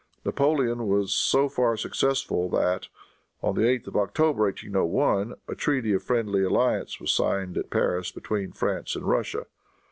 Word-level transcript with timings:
Napoleon 0.25 0.87
was 0.87 1.13
so 1.13 1.47
far 1.47 1.77
successful 1.77 2.49
that, 2.49 2.87
on 3.43 3.53
the 3.53 3.61
8th 3.61 3.85
of 3.85 3.97
October, 3.97 4.45
1801, 4.45 5.35
a 5.47 5.53
treaty 5.53 5.93
of 5.93 6.01
friendly 6.01 6.41
alliance 6.43 6.99
was 6.99 7.11
signed 7.11 7.55
at 7.55 7.69
Paris 7.69 8.09
between 8.11 8.51
France 8.51 8.95
and 8.95 9.05
Russia. 9.07 9.45